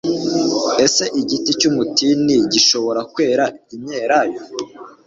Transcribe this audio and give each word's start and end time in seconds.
ese 0.85 1.03
igiti 1.21 1.51
cy'umutini 1.59 2.35
gishobora 2.51 3.01
kwera 3.13 3.45
imyelayo 3.75 4.39